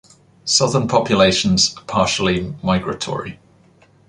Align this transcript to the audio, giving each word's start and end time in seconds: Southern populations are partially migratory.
Southern 0.45 0.87
populations 0.87 1.77
are 1.77 1.83
partially 1.83 2.55
migratory. 2.63 3.37